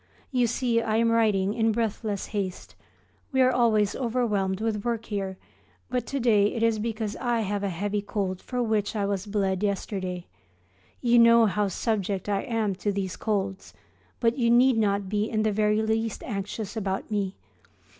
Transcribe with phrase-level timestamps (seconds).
[0.31, 2.73] You see I am writing in breathless haste.
[3.31, 5.37] We are always overwhelmed with work here;
[5.91, 9.27] but to day it is because I have a heavy cold for which I was
[9.27, 10.25] bled yesterday.
[11.01, 13.75] You know how subject I am to these colds,
[14.19, 17.35] but you need not be in the very least anxious about me.